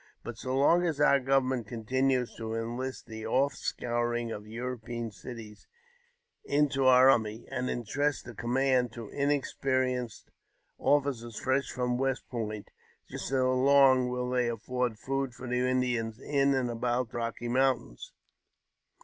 But 0.23 0.35
so 0.35 0.57
long 0.57 0.83
as 0.87 0.99
our 0.99 1.19
government 1.19 1.67
continues 1.67 2.33
to 2.37 2.55
enlist 2.55 3.05
the 3.05 3.21
offscouring 3.23 4.31
of 4.35 4.47
European 4.47 5.11
cities 5.11 5.67
into 6.43 6.87
our 6.87 7.11
army, 7.11 7.45
and 7.51 7.69
entrusts 7.69 8.23
the 8.23 8.33
command 8.33 8.93
to 8.93 9.09
inexperienced 9.09 10.31
officers 10.79 11.37
fresh 11.39 11.69
from 11.69 11.99
West 11.99 12.27
Point, 12.31 12.71
just 13.11 13.27
so 13.27 13.53
long 13.53 14.09
will 14.09 14.31
they 14.31 14.49
afford 14.49 14.97
food 14.97 15.35
for 15.35 15.47
the 15.47 15.69
Indians 15.69 16.19
in 16.19 16.55
and 16.55 16.71
about 16.71 17.11
the 17.11 17.17
Rocky 17.17 17.47
Mountains. 17.47 18.11